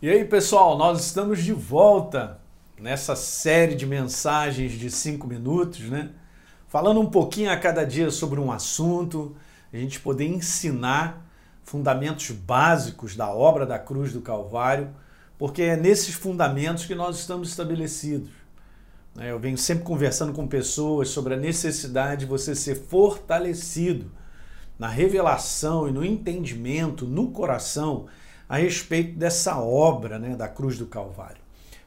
E 0.00 0.08
aí, 0.08 0.24
pessoal, 0.24 0.78
nós 0.78 1.04
estamos 1.04 1.42
de 1.42 1.52
volta 1.52 2.38
nessa 2.78 3.16
série 3.16 3.74
de 3.74 3.84
mensagens 3.84 4.70
de 4.70 4.92
cinco 4.92 5.26
minutos, 5.26 5.80
né? 5.90 6.10
Falando 6.68 7.00
um 7.00 7.10
pouquinho 7.10 7.50
a 7.50 7.56
cada 7.56 7.82
dia 7.82 8.08
sobre 8.12 8.38
um 8.38 8.52
assunto, 8.52 9.34
a 9.72 9.76
gente 9.76 9.98
poder 9.98 10.28
ensinar 10.28 11.26
fundamentos 11.64 12.30
básicos 12.30 13.16
da 13.16 13.28
obra 13.28 13.66
da 13.66 13.76
cruz 13.76 14.12
do 14.12 14.20
Calvário, 14.20 14.88
porque 15.36 15.62
é 15.62 15.76
nesses 15.76 16.14
fundamentos 16.14 16.86
que 16.86 16.94
nós 16.94 17.18
estamos 17.18 17.48
estabelecidos. 17.48 18.30
Né? 19.16 19.32
Eu 19.32 19.40
venho 19.40 19.58
sempre 19.58 19.82
conversando 19.82 20.32
com 20.32 20.46
pessoas 20.46 21.08
sobre 21.08 21.34
a 21.34 21.36
necessidade 21.36 22.20
de 22.20 22.26
você 22.26 22.54
ser 22.54 22.76
fortalecido 22.76 24.12
na 24.78 24.86
revelação 24.86 25.88
e 25.88 25.90
no 25.90 26.04
entendimento, 26.04 27.04
no 27.04 27.32
coração 27.32 28.06
a 28.48 28.56
respeito 28.56 29.18
dessa 29.18 29.58
obra 29.58 30.18
né, 30.18 30.34
da 30.34 30.48
cruz 30.48 30.78
do 30.78 30.86
Calvário. 30.86 31.42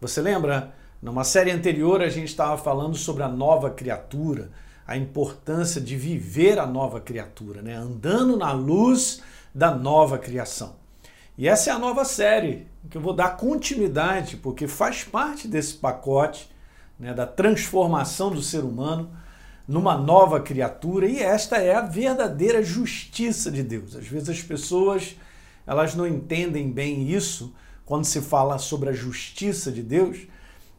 Você 0.00 0.20
lembra? 0.20 0.74
Numa 1.02 1.24
série 1.24 1.50
anterior 1.50 2.00
a 2.00 2.08
gente 2.08 2.28
estava 2.28 2.56
falando 2.56 2.96
sobre 2.96 3.22
a 3.22 3.28
nova 3.28 3.70
criatura, 3.70 4.50
a 4.86 4.96
importância 4.96 5.80
de 5.80 5.96
viver 5.96 6.58
a 6.58 6.66
nova 6.66 7.00
criatura, 7.00 7.60
né? 7.60 7.74
andando 7.74 8.36
na 8.36 8.52
luz 8.52 9.20
da 9.54 9.74
nova 9.74 10.18
criação. 10.18 10.76
E 11.36 11.46
essa 11.46 11.70
é 11.70 11.72
a 11.72 11.78
nova 11.78 12.04
série 12.04 12.66
que 12.90 12.96
eu 12.96 13.02
vou 13.02 13.12
dar 13.12 13.36
continuidade, 13.36 14.38
porque 14.38 14.66
faz 14.66 15.04
parte 15.04 15.46
desse 15.46 15.74
pacote 15.74 16.50
né, 16.98 17.12
da 17.12 17.26
transformação 17.26 18.30
do 18.30 18.40
ser 18.40 18.64
humano 18.64 19.10
numa 19.68 19.98
nova 19.98 20.40
criatura, 20.40 21.06
e 21.06 21.18
esta 21.18 21.56
é 21.56 21.74
a 21.74 21.82
verdadeira 21.82 22.62
justiça 22.62 23.50
de 23.50 23.62
Deus. 23.62 23.96
Às 23.96 24.06
vezes 24.06 24.28
as 24.30 24.40
pessoas 24.40 25.16
elas 25.66 25.94
não 25.94 26.06
entendem 26.06 26.70
bem 26.70 27.10
isso 27.10 27.54
quando 27.84 28.04
se 28.04 28.20
fala 28.20 28.58
sobre 28.58 28.90
a 28.90 28.92
justiça 28.92 29.72
de 29.72 29.82
Deus. 29.82 30.18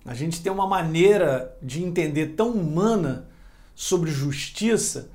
A 0.06 0.14
gente 0.14 0.42
tem 0.42 0.52
uma 0.52 0.68
maneira 0.68 1.56
de 1.62 1.84
entender 1.84 2.28
tão 2.36 2.52
humana 2.52 3.28
sobre 3.76 4.10
justiça 4.10 5.10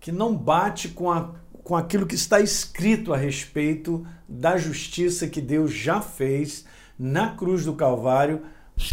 que 0.00 0.10
não 0.10 0.34
bate 0.34 0.88
com, 0.88 1.10
a, 1.10 1.34
com 1.62 1.76
aquilo 1.76 2.06
que 2.06 2.14
está 2.14 2.40
escrito 2.40 3.12
a 3.12 3.16
respeito 3.16 4.06
da 4.28 4.56
justiça 4.56 5.28
que 5.28 5.40
Deus 5.40 5.72
já 5.72 6.00
fez 6.00 6.64
na 6.98 7.34
cruz 7.34 7.64
do 7.64 7.74
Calvário 7.74 8.42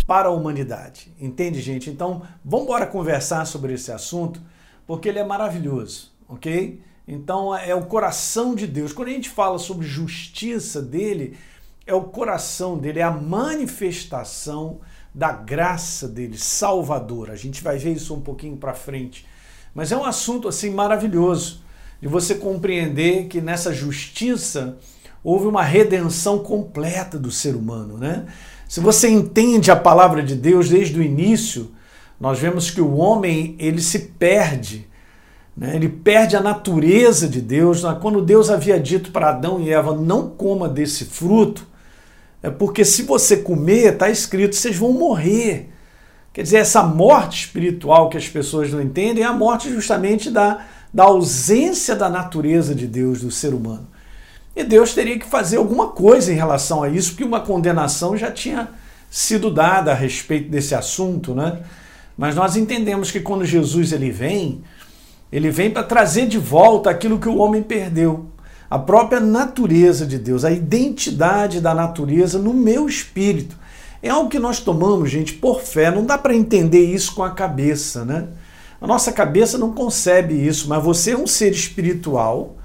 para 0.05 0.27
a 0.27 0.31
humanidade. 0.31 1.13
Entende, 1.19 1.61
gente? 1.61 1.89
Então, 1.89 2.23
vamos 2.43 2.65
embora 2.65 2.85
conversar 2.85 3.45
sobre 3.45 3.73
esse 3.73 3.91
assunto, 3.91 4.41
porque 4.85 5.07
ele 5.07 5.19
é 5.19 5.23
maravilhoso, 5.23 6.11
ok? 6.27 6.81
Então 7.07 7.55
é 7.55 7.73
o 7.73 7.85
coração 7.85 8.53
de 8.53 8.67
Deus. 8.67 8.91
Quando 8.91 9.07
a 9.07 9.13
gente 9.13 9.29
fala 9.29 9.57
sobre 9.57 9.87
justiça 9.87 10.81
dele, 10.81 11.37
é 11.85 11.93
o 11.93 12.03
coração 12.03 12.77
dele, 12.77 12.99
é 12.99 13.03
a 13.03 13.11
manifestação 13.11 14.79
da 15.15 15.31
graça 15.31 16.07
dele, 16.07 16.37
salvadora. 16.37 17.33
A 17.33 17.37
gente 17.37 17.63
vai 17.63 17.77
ver 17.77 17.93
isso 17.93 18.13
um 18.13 18.21
pouquinho 18.21 18.57
para 18.57 18.73
frente. 18.73 19.25
Mas 19.73 19.91
é 19.91 19.97
um 19.97 20.03
assunto 20.03 20.47
assim 20.47 20.69
maravilhoso 20.69 21.61
de 22.01 22.07
você 22.07 22.35
compreender 22.35 23.27
que 23.27 23.39
nessa 23.39 23.73
justiça 23.73 24.77
houve 25.23 25.47
uma 25.47 25.63
redenção 25.63 26.39
completa 26.39 27.17
do 27.17 27.31
ser 27.31 27.55
humano, 27.55 27.97
né? 27.97 28.27
Se 28.67 28.79
você 28.79 29.09
entende 29.09 29.71
a 29.71 29.75
palavra 29.75 30.21
de 30.21 30.35
Deus 30.35 30.69
desde 30.69 30.99
o 30.99 31.03
início, 31.03 31.71
nós 32.19 32.37
vemos 32.37 32.69
que 32.69 32.81
o 32.81 32.95
homem 32.95 33.55
ele 33.57 33.81
se 33.81 33.99
perde 33.99 34.86
né? 35.57 35.75
Ele 35.75 35.89
perde 35.89 36.35
a 36.35 36.41
natureza 36.41 37.27
de 37.27 37.41
Deus. 37.41 37.83
Né? 37.83 37.97
Quando 37.99 38.21
Deus 38.21 38.49
havia 38.49 38.79
dito 38.79 39.11
para 39.11 39.29
Adão 39.29 39.59
e 39.59 39.71
Eva: 39.71 39.95
não 39.95 40.29
coma 40.29 40.69
desse 40.69 41.05
fruto, 41.05 41.65
é 42.43 42.49
porque 42.49 42.85
se 42.85 43.01
você 43.01 43.37
comer, 43.37 43.93
está 43.93 44.09
escrito, 44.09 44.55
vocês 44.55 44.77
vão 44.77 44.93
morrer. 44.93 45.69
Quer 46.31 46.43
dizer, 46.43 46.57
essa 46.57 46.83
morte 46.83 47.45
espiritual 47.45 48.09
que 48.09 48.17
as 48.17 48.29
pessoas 48.29 48.71
não 48.71 48.79
entendem 48.79 49.23
é 49.23 49.25
a 49.25 49.33
morte 49.33 49.71
justamente 49.71 50.29
da, 50.29 50.65
da 50.93 51.05
ausência 51.05 51.95
da 51.95 52.07
natureza 52.07 52.75
de 52.75 52.85
Deus, 52.85 53.21
do 53.21 53.31
ser 53.31 53.55
humano. 53.55 53.87
E 54.55 54.63
Deus 54.63 54.93
teria 54.93 55.17
que 55.17 55.25
fazer 55.25 55.57
alguma 55.57 55.87
coisa 55.87 56.31
em 56.31 56.35
relação 56.35 56.83
a 56.83 56.89
isso, 56.89 57.11
porque 57.11 57.23
uma 57.23 57.41
condenação 57.41 58.15
já 58.15 58.31
tinha 58.31 58.69
sido 59.09 59.49
dada 59.49 59.91
a 59.91 59.95
respeito 59.95 60.49
desse 60.49 60.75
assunto, 60.75 61.33
né? 61.33 61.59
Mas 62.15 62.35
nós 62.35 62.55
entendemos 62.55 63.09
que 63.09 63.19
quando 63.19 63.45
Jesus 63.45 63.91
ele 63.91 64.11
vem, 64.11 64.63
ele 65.31 65.49
vem 65.49 65.69
para 65.69 65.83
trazer 65.83 66.27
de 66.27 66.37
volta 66.37 66.89
aquilo 66.89 67.19
que 67.19 67.27
o 67.27 67.37
homem 67.37 67.61
perdeu. 67.61 68.27
A 68.69 68.77
própria 68.77 69.19
natureza 69.19 70.05
de 70.05 70.17
Deus, 70.17 70.43
a 70.43 70.51
identidade 70.51 71.61
da 71.61 71.73
natureza 71.73 72.37
no 72.37 72.53
meu 72.53 72.87
espírito. 72.87 73.55
É 74.01 74.09
algo 74.09 74.29
que 74.29 74.39
nós 74.39 74.59
tomamos, 74.59 75.09
gente, 75.09 75.33
por 75.33 75.61
fé. 75.61 75.89
Não 75.89 76.05
dá 76.05 76.17
para 76.17 76.35
entender 76.35 76.83
isso 76.83 77.15
com 77.15 77.23
a 77.23 77.31
cabeça, 77.31 78.05
né? 78.05 78.27
A 78.79 78.85
nossa 78.85 79.11
cabeça 79.11 79.57
não 79.57 79.73
concebe 79.73 80.35
isso, 80.35 80.69
mas 80.69 80.83
você 80.83 81.11
é 81.11 81.17
um 81.17 81.25
ser 81.25 81.51
espiritual 81.51 82.55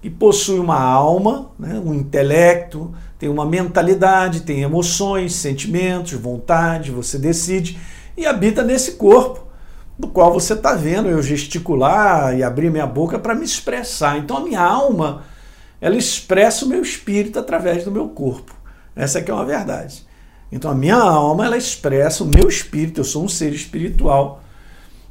que 0.00 0.08
possui 0.08 0.60
uma 0.60 0.80
alma, 0.80 1.50
né, 1.58 1.82
um 1.84 1.92
intelecto, 1.92 2.94
tem 3.18 3.28
uma 3.28 3.44
mentalidade, 3.44 4.42
tem 4.42 4.62
emoções, 4.62 5.34
sentimentos, 5.34 6.12
vontade, 6.12 6.92
você 6.92 7.18
decide 7.18 7.78
e 8.16 8.24
habita 8.24 8.62
nesse 8.62 8.92
corpo 8.92 9.45
do 9.98 10.08
qual 10.08 10.32
você 10.32 10.52
está 10.52 10.74
vendo 10.74 11.08
eu 11.08 11.22
gesticular 11.22 12.36
e 12.36 12.42
abrir 12.42 12.70
minha 12.70 12.86
boca 12.86 13.18
para 13.18 13.34
me 13.34 13.44
expressar. 13.44 14.18
Então 14.18 14.36
a 14.36 14.40
minha 14.40 14.60
alma, 14.60 15.22
ela 15.80 15.96
expressa 15.96 16.64
o 16.64 16.68
meu 16.68 16.82
espírito 16.82 17.38
através 17.38 17.84
do 17.84 17.90
meu 17.90 18.08
corpo. 18.08 18.54
Essa 18.94 19.18
aqui 19.18 19.30
é 19.30 19.34
uma 19.34 19.44
verdade. 19.44 20.06
Então 20.52 20.70
a 20.70 20.74
minha 20.74 20.96
alma, 20.96 21.46
ela 21.46 21.56
expressa 21.56 22.22
o 22.22 22.26
meu 22.26 22.48
espírito, 22.48 23.00
eu 23.00 23.04
sou 23.04 23.24
um 23.24 23.28
ser 23.28 23.52
espiritual, 23.52 24.42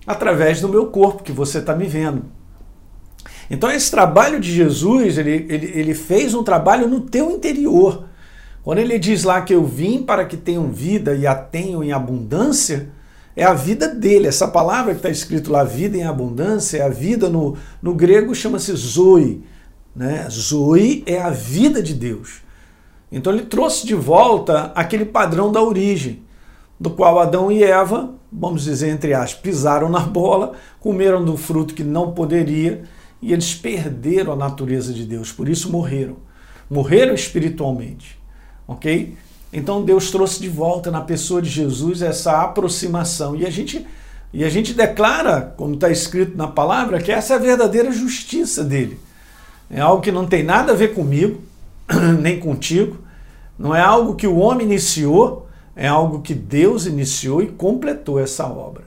através 0.06 0.62
do 0.62 0.69
meu 0.69 0.88
corpo, 0.88 1.24
que 1.24 1.31
você 1.31 1.59
está 1.59 1.75
me 1.75 1.88
vendo. 1.88 2.24
Então 3.50 3.72
esse 3.72 3.91
trabalho 3.91 4.40
de 4.40 4.51
Jesus, 4.51 5.18
ele, 5.18 5.45
ele, 5.50 5.72
ele 5.75 5.94
fez 5.94 6.34
um 6.34 6.44
trabalho 6.44 6.88
no 6.88 7.01
teu 7.01 7.31
interior. 7.31 8.06
Quando 8.63 8.79
ele 8.79 8.97
diz 8.97 9.24
lá 9.24 9.41
que 9.41 9.53
eu 9.53 9.63
vim 9.63 10.01
para 10.03 10.25
que 10.25 10.38
tenham 10.38 10.72
vida 10.72 11.13
e 11.16 11.28
a 11.28 11.35
tenham 11.35 11.84
em 11.84 11.91
abundância, 11.91 12.90
é 13.35 13.44
a 13.44 13.53
vida 13.53 13.88
dele. 13.88 14.28
Essa 14.28 14.47
palavra 14.47 14.94
que 14.94 15.00
está 15.00 15.09
escrito 15.09 15.51
lá, 15.51 15.63
vida 15.63 15.97
em 15.97 16.03
abundância, 16.03 16.78
é 16.78 16.81
a 16.81 16.90
vida 16.90 17.29
no, 17.29 17.57
no 17.81 17.94
grego 17.94 18.34
chama-se 18.34 18.73
Zoe. 18.73 19.44
Né? 19.96 20.28
Zoe 20.29 21.03
é 21.06 21.22
a 21.22 21.29
vida 21.29 21.81
de 21.81 21.94
Deus. 21.94 22.41
Então 23.12 23.34
ele 23.34 23.44
trouxe 23.44 23.85
de 23.85 23.95
volta 23.95 24.72
aquele 24.75 25.06
padrão 25.06 25.51
da 25.51 25.62
origem, 25.62 26.24
do 26.79 26.90
qual 26.90 27.19
Adão 27.19 27.51
e 27.51 27.63
Eva, 27.63 28.13
vamos 28.31 28.63
dizer 28.63 28.90
entre 28.90 29.13
aspas, 29.13 29.41
pisaram 29.41 29.90
na 29.90 30.00
bola, 30.01 30.53
comeram 30.79 31.24
do 31.24 31.38
fruto 31.38 31.74
que 31.74 31.84
não 31.84 32.12
poderia 32.12 32.84
e 33.22 33.31
eles 33.31 33.56
perderam 33.56 34.34
a 34.34 34.35
natureza 34.35 34.94
de 34.94 35.06
Deus, 35.06 35.31
por 35.31 35.47
isso 35.47 35.72
morreram. 35.72 36.18
Morreram 36.69 37.13
espiritualmente, 37.13 38.19
ok? 38.68 39.16
Então 39.51 39.83
Deus 39.83 40.11
trouxe 40.11 40.41
de 40.41 40.50
volta 40.50 40.91
na 40.91 41.01
pessoa 41.01 41.41
de 41.41 41.50
Jesus 41.50 42.01
essa 42.01 42.41
aproximação. 42.41 43.35
E 43.35 43.45
a 43.45 43.50
gente, 43.50 43.85
e 44.33 44.44
a 44.44 44.50
gente 44.50 44.73
declara, 44.73 45.53
como 45.56 45.75
está 45.75 45.89
escrito 45.89 46.38
na 46.38 46.47
palavra, 46.47 47.01
que 47.01 47.11
essa 47.11 47.33
é 47.33 47.35
a 47.38 47.39
verdadeira 47.39 47.91
justiça 47.91 48.63
dele. 48.63 49.00
É 49.69 49.79
algo 49.79 50.01
que 50.01 50.11
não 50.11 50.28
tem 50.28 50.44
nada 50.44 50.73
a 50.73 50.75
ver 50.75 50.94
comigo, 50.94 51.41
nem 52.19 52.39
contigo. 52.39 52.97
Não 53.57 53.73
é 53.73 53.81
algo 53.81 54.16
que 54.16 54.28
o 54.28 54.38
homem 54.38 54.67
iniciou, 54.67 55.47
é 55.75 55.88
algo 55.88 56.22
que 56.22 56.33
Deus 56.33 56.85
iniciou 56.85 57.41
e 57.41 57.47
completou 57.47 58.19
essa 58.19 58.45
obra. 58.45 58.83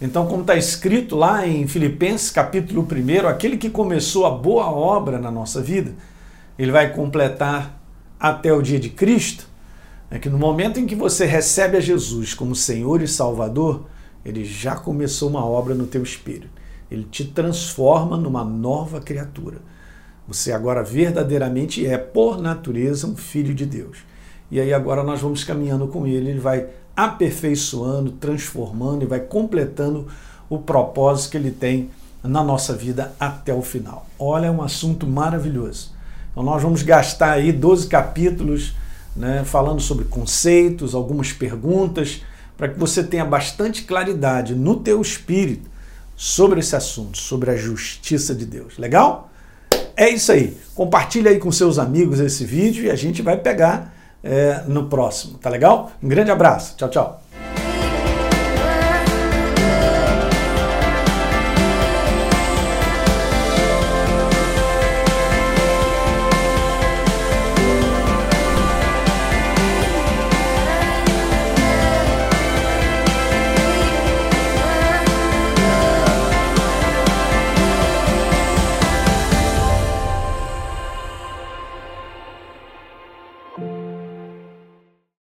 Então, 0.00 0.26
como 0.26 0.42
está 0.42 0.54
escrito 0.54 1.16
lá 1.16 1.46
em 1.46 1.66
Filipenses 1.66 2.30
capítulo 2.30 2.86
1, 2.90 3.26
aquele 3.26 3.56
que 3.56 3.68
começou 3.68 4.26
a 4.26 4.30
boa 4.30 4.70
obra 4.70 5.18
na 5.18 5.30
nossa 5.30 5.60
vida, 5.60 5.92
ele 6.58 6.70
vai 6.70 6.92
completar 6.92 7.80
até 8.18 8.52
o 8.52 8.62
dia 8.62 8.78
de 8.78 8.90
Cristo. 8.90 9.48
É 10.10 10.18
que 10.18 10.28
no 10.28 10.38
momento 10.38 10.80
em 10.80 10.86
que 10.86 10.94
você 10.94 11.26
recebe 11.26 11.76
a 11.76 11.80
Jesus 11.80 12.32
como 12.32 12.54
Senhor 12.54 13.02
e 13.02 13.08
Salvador, 13.08 13.86
ele 14.24 14.44
já 14.44 14.74
começou 14.74 15.28
uma 15.28 15.44
obra 15.44 15.74
no 15.74 15.86
teu 15.86 16.02
espírito. 16.02 16.48
Ele 16.90 17.04
te 17.04 17.24
transforma 17.24 18.16
numa 18.16 18.44
nova 18.44 19.00
criatura. 19.00 19.58
Você 20.26 20.52
agora 20.52 20.82
verdadeiramente 20.82 21.86
é, 21.86 21.98
por 21.98 22.40
natureza, 22.40 23.06
um 23.06 23.16
filho 23.16 23.54
de 23.54 23.66
Deus. 23.66 23.98
E 24.50 24.58
aí 24.58 24.72
agora 24.72 25.02
nós 25.02 25.20
vamos 25.20 25.44
caminhando 25.44 25.88
com 25.88 26.06
ele, 26.06 26.30
ele 26.30 26.40
vai 26.40 26.66
aperfeiçoando, 26.96 28.12
transformando 28.12 29.04
e 29.04 29.06
vai 29.06 29.20
completando 29.20 30.08
o 30.48 30.58
propósito 30.58 31.30
que 31.30 31.36
ele 31.36 31.50
tem 31.50 31.90
na 32.22 32.42
nossa 32.42 32.74
vida 32.74 33.12
até 33.20 33.54
o 33.54 33.62
final. 33.62 34.06
Olha, 34.18 34.46
é 34.46 34.50
um 34.50 34.62
assunto 34.62 35.06
maravilhoso. 35.06 35.92
Então 36.30 36.42
nós 36.42 36.62
vamos 36.62 36.82
gastar 36.82 37.32
aí 37.32 37.52
12 37.52 37.86
capítulos 37.88 38.74
né, 39.18 39.42
falando 39.44 39.80
sobre 39.80 40.04
conceitos, 40.04 40.94
algumas 40.94 41.32
perguntas, 41.32 42.22
para 42.56 42.68
que 42.68 42.78
você 42.78 43.02
tenha 43.02 43.24
bastante 43.24 43.82
claridade 43.82 44.54
no 44.54 44.76
teu 44.76 45.00
espírito 45.00 45.68
sobre 46.16 46.60
esse 46.60 46.74
assunto, 46.74 47.18
sobre 47.18 47.50
a 47.50 47.56
justiça 47.56 48.34
de 48.34 48.46
Deus. 48.46 48.78
Legal? 48.78 49.30
É 49.96 50.08
isso 50.08 50.32
aí. 50.32 50.56
Compartilhe 50.74 51.28
aí 51.28 51.38
com 51.38 51.50
seus 51.50 51.78
amigos 51.78 52.20
esse 52.20 52.44
vídeo 52.44 52.84
e 52.84 52.90
a 52.90 52.96
gente 52.96 53.20
vai 53.20 53.36
pegar 53.36 53.94
é, 54.22 54.62
no 54.66 54.86
próximo, 54.86 55.38
tá 55.38 55.50
legal? 55.50 55.92
Um 56.02 56.08
grande 56.08 56.30
abraço, 56.30 56.76
tchau, 56.76 56.88
tchau. 56.88 57.27